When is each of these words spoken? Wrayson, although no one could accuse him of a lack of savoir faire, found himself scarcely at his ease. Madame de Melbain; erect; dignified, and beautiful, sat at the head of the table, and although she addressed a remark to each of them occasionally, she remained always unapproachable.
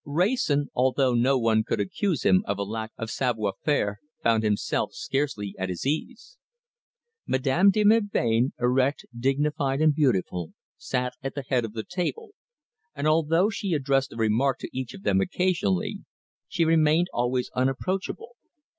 Wrayson, 0.03 0.71
although 0.73 1.13
no 1.13 1.37
one 1.37 1.63
could 1.63 1.79
accuse 1.79 2.23
him 2.23 2.43
of 2.47 2.57
a 2.57 2.63
lack 2.63 2.91
of 2.97 3.11
savoir 3.11 3.53
faire, 3.63 3.99
found 4.23 4.41
himself 4.41 4.93
scarcely 4.95 5.53
at 5.59 5.69
his 5.69 5.85
ease. 5.85 6.39
Madame 7.27 7.69
de 7.69 7.83
Melbain; 7.83 8.51
erect; 8.59 9.05
dignified, 9.15 9.79
and 9.79 9.93
beautiful, 9.93 10.53
sat 10.75 11.13
at 11.21 11.35
the 11.35 11.43
head 11.47 11.63
of 11.65 11.73
the 11.73 11.85
table, 11.87 12.31
and 12.95 13.05
although 13.05 13.51
she 13.51 13.73
addressed 13.73 14.11
a 14.11 14.17
remark 14.17 14.57
to 14.57 14.75
each 14.75 14.95
of 14.95 15.03
them 15.03 15.21
occasionally, 15.21 15.99
she 16.47 16.65
remained 16.65 17.07
always 17.13 17.51
unapproachable. 17.53 18.35